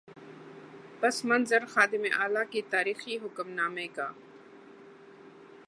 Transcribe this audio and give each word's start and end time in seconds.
پس 1.01 1.25
منظر 1.25 1.65
خادم 1.65 2.03
اعلی 2.19 2.43
کے 2.51 2.61
تاریخی 2.69 3.17
حکم 3.17 3.49
نامے 3.49 3.87
کا۔ 3.87 4.11